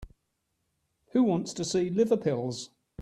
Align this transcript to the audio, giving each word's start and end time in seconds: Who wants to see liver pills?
Who 1.11 1.21
wants 1.21 1.53
to 1.53 1.63
see 1.63 1.91
liver 1.91 2.17
pills? 2.17 2.71